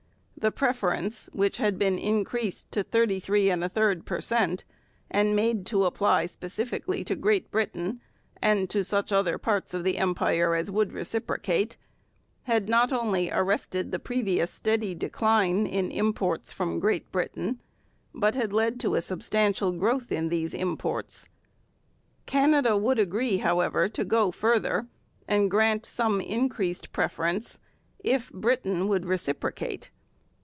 The 0.37 0.49
preference, 0.51 1.29
which 1.33 1.57
had 1.57 1.77
been 1.77 1.99
increased 1.99 2.71
to 2.71 2.81
thirty 2.81 3.19
three 3.19 3.51
and 3.51 3.63
a 3.63 3.69
third 3.69 4.07
per 4.07 4.19
cent, 4.19 4.65
and 5.07 5.35
made 5.35 5.67
to 5.67 5.85
apply 5.85 6.25
specifically 6.25 7.03
to 7.03 7.15
Great 7.15 7.51
Britain 7.51 8.01
and 8.41 8.67
to 8.71 8.83
such 8.83 9.11
other 9.11 9.37
parts 9.37 9.75
of 9.75 9.83
the 9.83 9.99
Empire 9.99 10.55
as 10.55 10.71
would 10.71 10.93
reciprocate, 10.93 11.77
had 12.45 12.67
not 12.67 12.91
only 12.91 13.29
arrested 13.29 13.91
the 13.91 13.99
previous 13.99 14.49
steady 14.49 14.95
decline 14.95 15.67
in 15.67 15.91
imports 15.91 16.51
from 16.51 16.79
Great 16.79 17.11
Britain, 17.11 17.59
but 18.11 18.33
had 18.33 18.51
led 18.51 18.79
to 18.79 18.95
a 18.95 19.01
substantial 19.03 19.71
growth 19.71 20.11
in 20.11 20.29
these 20.29 20.55
imports. 20.55 21.27
Canada 22.25 22.75
would 22.75 22.97
agree, 22.97 23.37
however, 23.37 23.87
to 23.89 24.03
go 24.03 24.31
further, 24.31 24.87
and 25.27 25.51
grant 25.51 25.85
some 25.85 26.19
increased 26.19 26.91
preference 26.91 27.59
if 27.99 28.31
Britain 28.31 28.87
would 28.87 29.05
reciprocate. 29.05 29.91